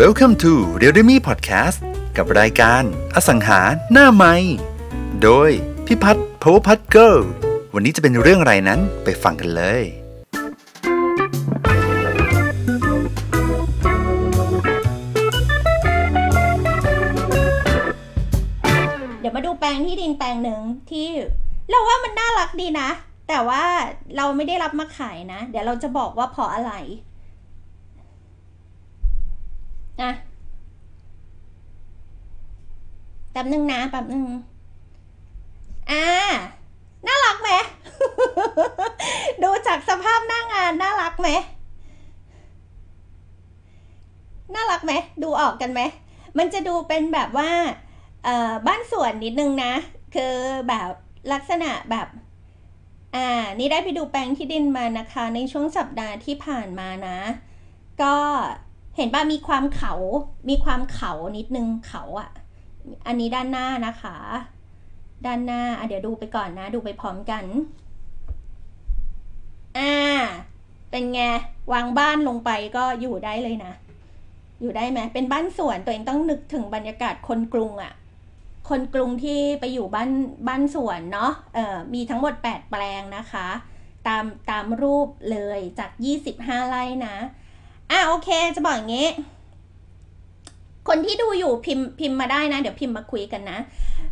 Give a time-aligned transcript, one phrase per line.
[0.00, 1.78] Welcome to r e a l m e Podcast
[2.16, 2.82] กับรายการ
[3.14, 3.60] อสังหา
[3.92, 4.34] หน้าไม้
[5.22, 5.50] โดย
[5.86, 7.16] พิพัฒน์ Power พัฒน์เกิล
[7.74, 9.82] วันนี้จะเป็นเรื่องอะไรนั้นไปฟังกันเลย
[19.20, 21.08] เดี๋ยวมาดูแปลงที่ดินแปลงหนึ่งที่
[21.70, 22.88] เราว่ามันน่ารักดีนะ
[23.28, 23.62] แต่ว่า
[24.16, 26.72] เราไม่ได้รับมาขายนะ เดี๋ยวเราจะบอกว่าเพราะอะไร
[30.04, 30.12] นะ
[33.30, 34.24] แป๊บนึงนะแป๊บนึง
[35.90, 36.04] อ่า
[37.06, 37.50] น่ารักไหม
[39.42, 41.28] ดูจากสภาพหน้างานน่ารักไหม
[44.54, 45.80] น่ารักไหม ดูออกกันไหม
[46.38, 47.50] มันจะดูเป็นแบบว่า
[48.24, 49.72] เอ่อบ้านสวนนิดนึงนะ
[50.14, 50.34] คือ
[50.68, 50.90] แบบ
[51.32, 52.08] ลักษณะแบบ
[53.14, 57.18] อ่า นี่ได้ไปดูแปลงที่ดินมานะคะ ในช่วงสัปดาห์ที่ผ่านมานะ
[58.02, 58.16] ก็
[58.96, 59.92] เห็นป่ะมีความเขา
[60.48, 62.30] มีความเขานิดนึงเขาอะ่ะ
[63.06, 64.16] อันนี้ด้านหน้านะคะ
[65.26, 67.44] ด้านหน้าเดี๋ยวดูไปก่อนนะ ดูไปพร้อมกัน
[69.78, 69.92] อ่า
[70.90, 71.20] เป็นไง
[71.72, 73.72] วางบ้านลงไปก็อยู่ได้เลยนะ
[74.60, 77.92] อยู่ได้ไหมเป็นบ้านสวนตัวเองต้องนึกถึงบรรยากาศคนกรุงอะ่ะ
[78.68, 80.10] คนกรุงที่ไปอยู่บ้าน
[80.48, 83.48] บ้านสวนเนาะ เอ่อ มีทั้งหมด 8 แปลงนะคะ
[84.06, 85.90] ตามตามรูปเลยจาก
[86.30, 87.16] 25ไร่นะ
[87.92, 89.08] อะโอเค จะบอกอย่างงี้
[90.88, 93.58] คนที่ดูอยู่พิมพ์พิมพ์มาได้นะ เดี๋ยวพิมพ์มาคุยกันนะ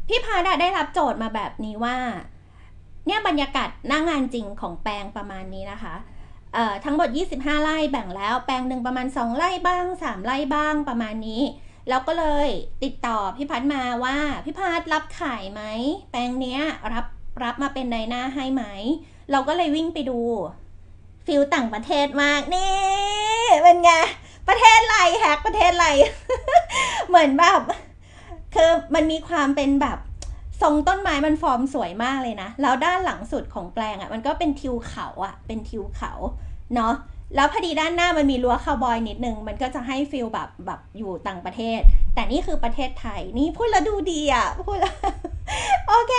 [0.08, 1.96] พี่พาดาได้รับโจทย์มาแบบนี้ว่า
[3.06, 5.94] เนี่ยบรรยากาศหน้างงานจริงของแปลงประมาณนี้นะคะ
[6.54, 11.42] เอ่อทั้งหมด 25 ไร่แบ่งแล้วแปลงหนึ่งประมาณ 2 ไร่บ้าง 3 ไร่บ้างประมาณนี้
[11.88, 12.48] แล้วก็เลย
[12.84, 15.62] ติดต่อพี่พัดมาว่าพี่พัดรับขายไหม
[16.10, 16.60] แปลงเนี้ย
[16.92, 17.06] รับ
[17.42, 18.64] รับมาเป็นนายหน้าให้ไหม
[19.30, 20.18] เราก็เลยวิ่งไปดู
[21.26, 23.19] feel ต่างประเทศมากนี่
[23.62, 23.92] เป็นไง
[24.48, 25.86] ประเทศไรฮะประเทศไร
[27.08, 27.60] เหมือนแบบ
[28.54, 29.98] คือมันมีความเป็นแบบ
[30.62, 36.12] ทรงต้นไม้มันฟอร์มสวยมากเลยนะ แล้วด้านหลังสุดของแปลงอะ่ะ มันก็เป็นทิวเขาอะ่ะ เป็นทิวเขา
[36.74, 36.94] เนาะ
[37.36, 41.80] แล้วพอดีด้านหน้ามันมีรั้วคาวบอยนิดนึง มันก็จะให้ feel แบบแบบอยู่ต่างประเทศ
[42.14, 44.94] แต่นี่คือประเทศไทย นี่พูดแล้วดูดีอะ่ะ พูดแล้ว
[45.88, 46.14] โอเค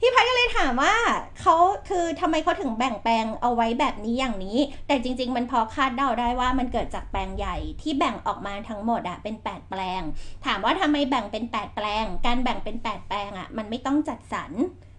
[0.00, 0.94] พี่พัดก็เลยถามว่า
[1.40, 1.54] เขา
[1.88, 10.02] คือทำไมเขาถึงแบ่งแปลงเอาไว้แบบนี้อย่างนี้ แต่จริง ๆ มันพอคาดเดาได้ว่ามันเกิดจากแปลงใหญ่ที่แบ่งออกมาทั้งหมดอะเป็น 8 แปลง
[10.46, 14.52] ถามว่าทำไมแบ่งเป็น 8 แปลง การแบ่งเป็น 8 แปลงอะมันไม่ต้องจัดสรร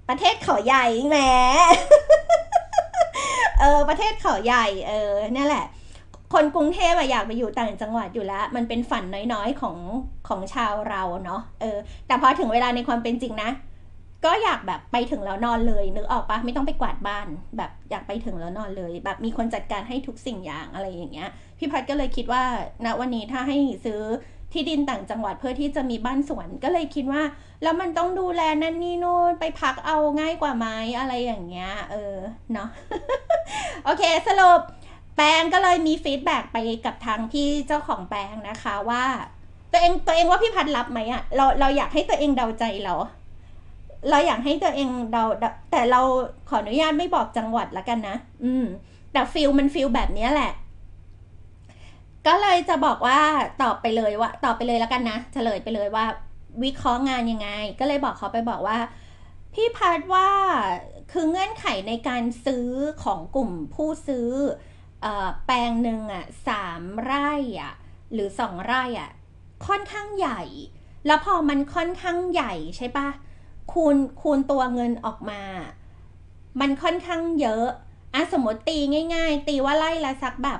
[0.09, 1.17] ประเทศเขาใหญ่แหม
[3.59, 5.65] เออประเทศเขาใหญ่เออนี่แหละ
[6.33, 9.03] คนกรุงเทพอะอยากไปอยู่ต่างจังหวัดอยู่แล้ว มันเป็นฝัน
[9.33, 9.77] น้อยๆของ
[10.27, 13.49] ของชาวเราเนาะเออ แต่พอถึงเวลาในความเป็นจริงนะ
[14.25, 22.43] ก็อยากแบบไปถึงแล้วนอนเลยนึกออกปะไม่ต้องไปกวาดบ้าน แบบอยากไปถึงแล้วนอนเลย แบบมีคนจัดการให้ทุกสิ่งอย่างอะไรอย่างเงี้ย พี่พัดก็เลยคิดว่า
[22.85, 24.01] ณวันนี้ถ้าให้ซื้อ
[24.53, 27.23] ที่ดินต่างจังหวัดเพื่อที่จะมีบ้านสวนก็เลยคิดว่า
[27.63, 30.67] แล้วมันต้องดูแลนั่นนี่นู่นไปพักเอาง่ายกว่าไหม
[30.99, 32.15] อะไรอย่างเงี้ย เออ
[32.53, 32.69] เนาะ
[33.85, 34.59] โอเคสรุป
[35.21, 39.03] แปลงก็เลยมี feedback ไปกับทางพี่เจ้าของแปลงนะคะว่า
[39.71, 42.93] ตัวเองตัวเองว่าพี่พัดรับไหมอะเราเราอยากให้ตัวเองเดาใจเรา
[44.09, 45.23] เราอยากให้ตัวเองเดา
[45.71, 46.01] แต่เรา
[46.49, 48.65] ขออนุญาตไม่บอกจังหวัดละกันนะอืม
[49.11, 50.51] แต่ feel มัน feel แบบนี้แหละ
[52.27, 53.19] ก็เลยจะบอกว่า
[53.61, 56.05] ตอบไปเลยว่า ตอบไปเลยล้วกันนะเฉลยไปเลยว่า
[56.63, 57.49] วิเคราะห์งานยังไง
[57.79, 58.77] ก็เลยบอกเขาไปบอกว่า
[59.53, 60.27] พี่พัดว่า
[61.11, 62.67] คือเงื่อนไขในการซื้อ
[63.03, 64.29] ของกลุ่มผู้ซื้อ
[65.45, 67.73] แปลงหนึ่งอะสามไร่อะ
[68.13, 69.11] หรือสองไร่อะ
[69.67, 70.41] ค่อนข้างใหญ่
[71.05, 73.07] แล้วพอมันค่อนข้างใหญ่ใช่ปะ
[73.71, 75.41] คูณคูณตัวเงินออกมา
[76.59, 77.65] มันค่อนข้างเยอะ
[78.13, 78.77] อะสมมติตี
[79.15, 80.59] ง่าย ๆ ตีว่าไร่ละสักแบบ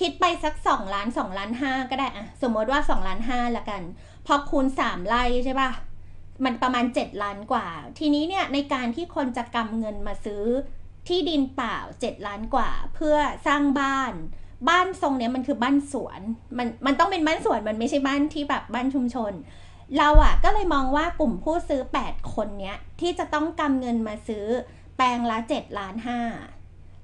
[0.00, 3.82] คิดไปสักสองล้านสองล้านห้าก็ได้อะสมมติว่าสองล้านห้าละกัน
[4.26, 5.70] พอคูณสามไร่ใช่ปะ
[6.44, 7.66] มันประมาณเจ็ดล้านกว่า
[7.98, 10.44] ทีนี้เนี่ยในการที่คนจะกำเงินมาซื้อ
[11.08, 13.16] ที่ดินเปล่าเจ็ดล้านกว่า เพื่อ
[13.46, 14.12] สร้างบ้าน
[14.68, 16.20] บ้านทรงเนี้ยมันคือบ้านสวน
[16.58, 19.32] มันมันต้องเป็นบ้านสวนมันไม่ใช่บ้านที่แบบบ้านชุมชน
[19.98, 24.46] เราอะ่ะก็เลยมองว่ากลุ่มผู้ซื้อ 8 คนเนี้ยที่จะต้องกำเงินมาซื้อ
[24.96, 26.20] แปลงละ7ล้านห้า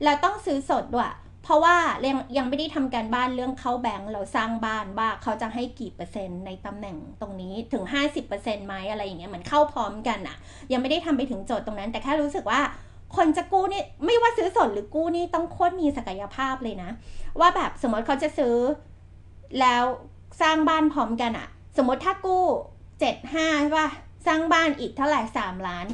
[0.05, 1.13] แล้วต้องซื้อสดด้วย
[1.45, 1.77] เพราะว่า
[2.07, 7.85] ยังยังไม่ได้ทำการบ้านเรื่องเข้าแบงก์เราสร้างบ้านว่าเขาจะให้กี่เปอร์เซ็นต์ในตำแหน่งตรงนี้ถึง
[8.27, 10.37] 50%ไหมอะไรอย่างเงี้ยเหมือนเข้าพร้อมกันอะ
[10.73, 12.61] ยังไม่ได้ทำไปถึงโจทย์ตรงนั้น แต่แค่รู้สึกว่า
[13.17, 16.91] คนจะกู้นี่ไม่ว่าซื้อสดหรือกู้นี่ต้องโคตรมีศักยภาพเลยนะ
[17.41, 18.57] ว่าแบบสมมติเขาจะซื้อ
[19.61, 19.85] แล้ว
[20.41, 22.45] สร้างบ้านพร้อมกันอะสมมติถ้ากู้
[23.01, 23.89] เจ็ดห้าใช่ป่ะ
[24.27, 25.87] สร้างบ้านอีกเท่าไหร่สามล้าน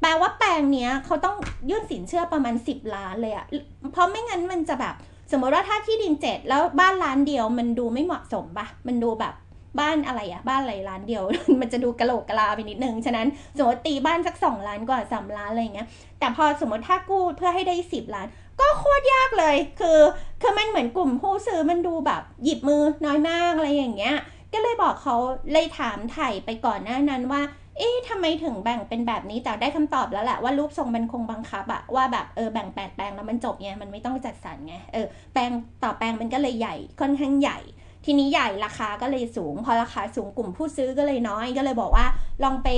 [0.00, 1.36] แปลว่าแปลงเนี้ยเขาต้อง
[1.70, 3.46] ยื่นสินเชื่อประมาณสิบล้านเลยอะ
[3.92, 4.94] เพราะไม่งั้นมันจะแบบ
[5.30, 9.34] สมมติว่าถ้าที่ดินเจ็ดแล้วบ้านล้านเดียวมันดูไม่เหมาะสมปะมันดูแบบ
[9.80, 11.24] บ้านอะไรอะบ้านอะไรล้านเดียว
[11.60, 13.26] มันจะดูกระโหลกกะลาไปนิดนึง ฉะนั้น
[13.56, 15.88] สมมติตีบ้านสักสองล้านกว่าสามล้านอะไรเงี้ย
[16.18, 18.26] แต่พอสมมติถ้ากู้เพื่อให้ได้สิบล้าน
[18.60, 20.00] ก็โคตรยากเลย คือ
[20.40, 24.16] คือมันเหมือนกลุ่มผู้ซื้อมันดูแบบหยิบมือน้อยมากอะไรอย่างเงี้ย
[24.52, 25.16] ก็เลยบอกเขา
[25.52, 27.42] เลยถามไถ่ไปก่อนหน้านั้นว่า
[27.78, 35.50] เอ๊ะทำไมถึงแบ่งเป็นแบบนี้ แต่ได้คำตอบแล้วแหละว่ารูปทรงมันคงบังคับอะว่าแบบเออแบ่งแปดแปลงแล้วมันจบไงมันไม่ต้องจัดสรรไงเออแปลง
[35.82, 37.58] ต่อแปลงมันก็เลยใหญ่ค่อนข้างใหญ่
[38.04, 42.06] ทีนี้ใหญ่ราคาก็เลยสูง พอราคาสูงกลุ่มผู้ซื้อก็เลยน้อย ก็เลยบอกว่า
[42.42, 42.68] ลองไป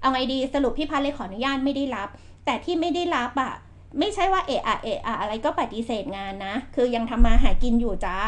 [0.00, 2.08] เอาไงดีสรุปพี่พัดเลยขออนุญาตไม่ได้รับ
[2.44, 3.52] แต่ที่ไม่ได้รับอะ
[3.98, 8.18] ไม่ใช่ว่าเอะอะเอะอะอะไรก็ปฏิเสธงานนะ คือยังทำมาหากินอยู่จ้า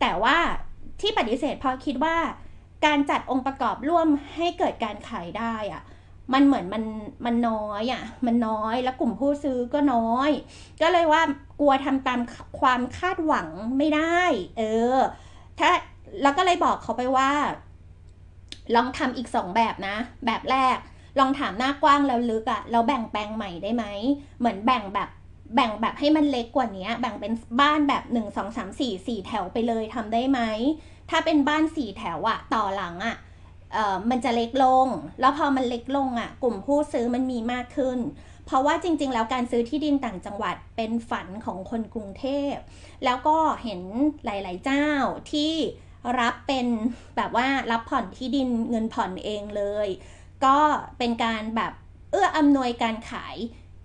[0.00, 0.36] แต่ว่า
[1.00, 2.16] ที่ปฏิเสธเพราะคิดว่า
[2.84, 5.82] การจัดองค์ประกอบร่วมให้เกิดการขายได้อะ
[6.32, 6.84] มันเหมือนมัน
[7.24, 10.30] มันน้อยอะมันน้อยแล้วกลุ่มผู้ซื้อก็น้อย
[10.82, 11.22] ก็เลยว่า
[11.60, 12.20] กลัวทำตาม
[12.60, 14.22] ความคาดหวังไม่ได้
[14.58, 14.62] เอ
[14.94, 14.96] อ
[15.60, 15.70] ถ้า
[16.22, 17.30] แล้วก็เลยบอกเขาไปว่า
[18.74, 19.96] ลองทำอีกสองแบบนะ
[20.26, 20.76] แบบแรก
[21.18, 23.84] ลองถามหน้ากว้างแล้วลึกอะเราแบ่งแปลงใหม่ได้ไหม
[24.38, 25.08] เหมือนแบ่งแบบ
[25.54, 30.40] แบ่งแบบให้มันเล็กกว่านี้แบ่งเป็นบ้านแบบหนึ่งสองสามสี่สี่แถวไปเลยทำได้ไหม
[31.10, 33.16] ถ้าเป็นบ้านสี่แถวอะต่อหลังอะ
[33.72, 34.86] เอ่อมันจะเล็กลง
[35.20, 37.98] แล้วพอมันเล็กลงอะกลุ่มผู้ซื้อมันมีมากขึ้น
[38.46, 42.54] เพราะว่าจริง ๆ แล้วการซื้อที่ดินต่างจังหวัดเป็นฝันของคนกรุงเทพ
[43.04, 43.80] แล้วก็เห็น
[44.24, 44.88] หลาย ๆ เจ้า
[45.32, 45.52] ที่
[46.20, 46.66] รับเป็น
[47.16, 49.88] แบบว่ารับผ่อนที่ดินเงินผ่อนเองเลย
[50.44, 50.58] ก็
[50.98, 51.72] เป็นการแบบ
[52.10, 53.36] เอื้ออำนวยการขาย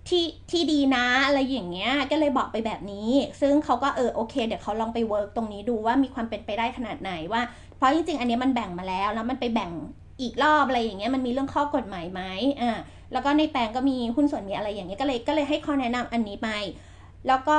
[0.08, 3.10] ที่ที่ดีนะอะไรอย่างเงี้ย ก็เลยบอกไปแบบนี้
[3.40, 7.42] ซึ่งเขาก็เออโอเค เดี๋ยวเขาลองไปเวิร์กตรงนี้ดูว่ามีความเป็นไปได้ขนาดไหนว่า
[7.76, 9.70] เพราะจริงๆ อันนี้มันแบ่งมาแล้ว แล้วมันไปแบ่ง
[10.20, 12.22] อีกรอบอะไรอย่างเงี้ย มันมีเรื่องข้อกฎหมายไหม
[12.60, 12.72] อ่า
[13.12, 16.48] แล้วก็ในแปลงก็มีหุ้นส่วนมีอะไรอย่างเงี้ยก็เลยก็เลยให้ข้อแนะนำอันนี้ไป
[17.26, 17.58] แล้วก็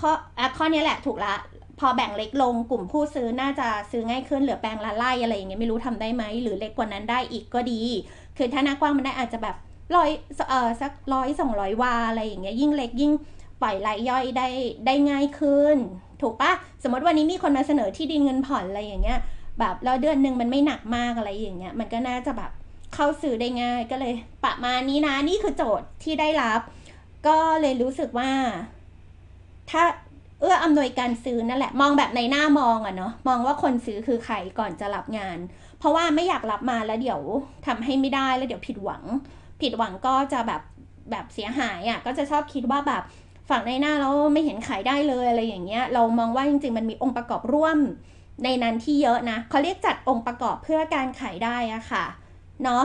[0.00, 1.34] ข้ออะข้อนี้แหละถูกละ
[1.78, 7.80] พอแบ่งเล็กลงกลุ่มผู้ซื้อน่าจะซื้อง่ายขึ้นเหลือแปลงละไล่อะไรอย่างเงี้ยไม่รู้ทำได้ไหมหรือเล็กกว่านั้นได้อีกก็ดี
[8.36, 9.56] คือถ้าหน้ากว้างมันได้อาจจะแบบ
[9.96, 10.10] ร้อย
[10.50, 13.12] เออสักร้อยสองร้อยวาอะไรอย่างเงี้ยยิ่งเล็กยิ่ง
[13.62, 14.48] ปล่อยรายย่อยได้
[14.86, 15.76] ได้ง่ายขึ้น
[16.22, 16.52] ถูกปะ
[16.82, 19.18] สมมติวันนี้มีคนมาเสนอที่ดินเงินผ่อนอะไรอย่างเงี้ย
[19.58, 22.50] แบบแล้วเดือนหนึ่งมันไม่หนักมากอะไรอย่างเงี้ย มันก็น่าจะแบบ
[22.94, 24.14] เข้าซื้อได้ง่ายก็เลย
[24.44, 26.60] ประมาณนี้นะนี่คือโจทย์ที่ได้รับ
[27.26, 28.30] ก็เลยรู้สึกว่า
[29.70, 29.82] ถ้า
[30.40, 35.38] เอื้ออำนวยการซื้อนั่นแหละ มองแบบในหน้ามองอะเนาะมองว่าคนซื้อคือใครก่อนจะรับงาน
[35.78, 37.20] เพราะว่าไม่อยากรับมาแล้วเดี๋ยว
[37.66, 39.02] ทำให้ไม่ได้แล้วเดี๋ยวผิดหวัง
[39.62, 40.62] ผิดหวังก็จะแบบ
[41.10, 43.02] แบบเสียหายอะ่ะก็จะชอบคิดว่าแบบ
[43.50, 47.78] ฝั่งในหน้าแล้วไม่เห็นขายได้เลยอะไรอย่างเงี้ย เรามองว่าจริง ๆ มันมีองค์ประกอบร่วม
[48.44, 52.04] ในนั้นที่เยอะนะเขาเรียกจัดองค์ประกอบเพื่อการขายได้อะค่ะ
[52.64, 52.84] เนาะ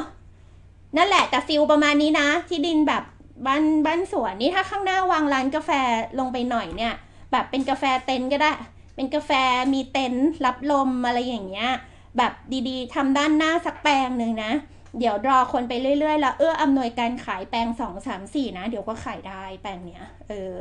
[0.98, 3.04] นั่นแหละแต่ฟิลประมาณนี้นะ ที่ดินแบบ
[3.46, 5.72] บ้านบ้านสวนนี่ถ้าข้างหน้าวางร้านกาแฟ
[6.20, 6.94] ลงไปหน่อยเนี่ย
[7.31, 8.52] แบบเป็นกาแฟเต็นก็ได้
[8.96, 9.31] เป็นกาแฟ
[9.74, 10.14] มีเต็น
[10.46, 11.70] รับลมอะไรอย่างเงี้ย
[12.18, 12.34] แบบ
[12.68, 14.52] ดีๆทำด้านหน้าสักแปลงหนึ่งนะ
[15.00, 20.56] เดี๋ยวรอคนไปเรื่อยๆ แล้วเอื้ออำนวยการขายแปลงสองสามสี่นะ เดี๋ยวก็ขายได้แปลงเนี้ย เออ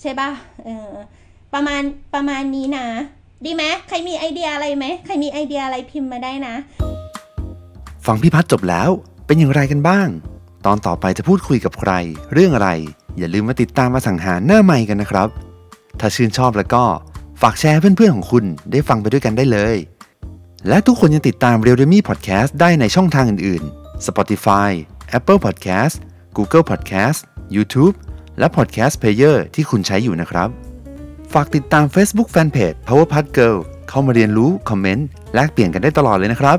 [0.00, 0.30] ใช่ป่ะ
[0.64, 0.90] เออ
[1.54, 1.82] ประมาณ
[2.14, 2.86] ประมาณนี้นะ
[3.44, 6.54] ดีไหมใครมีไอเดียอะไรไหมใครมีไอเดียอะไรพิมพ์มาได้นะ
[8.12, 8.90] ฟังพี่พัฒจบแล้ว
[9.26, 10.08] เป็นอย่างไรกันบ้าง
[10.66, 11.92] ตอนต่อไปจะพูดคุยกับใคร
[12.32, 12.70] เรื่องอะไร
[13.18, 15.28] อย่าลืมมาติดตามมาสังหารหน้าใหม่กันนะครับ
[16.00, 16.84] ถ้าชื่นชอบแล้วก็
[17.40, 19.76] ฝากแชร์เพื่อนๆของคุณได้ฟังไปด้วยกันได้เลย
[20.68, 24.70] และทุกคนยังติดตาม r e a l m e Podcast ได้ในช่องทางอื่นๆ Spotify
[25.18, 25.94] Apple Podcast
[26.36, 27.18] Google Podcast
[27.56, 27.94] YouTube
[28.38, 30.48] และ Podcast Player ที่คุณใช้อยู่นะครับ
[31.32, 33.56] ฝากติดตาม Facebook Fanpage Power p u t Girl
[33.88, 36.54] เข้ามาเรียนรู้ คอมเมนต์ แลกเปลี่ยนกันได้ตลอดเลยนะครั